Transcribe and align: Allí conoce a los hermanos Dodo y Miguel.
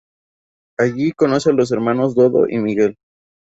Allí 0.79 1.11
conoce 1.11 1.51
a 1.51 1.53
los 1.53 1.71
hermanos 1.71 2.15
Dodo 2.15 2.47
y 2.49 2.57
Miguel. 2.57 2.95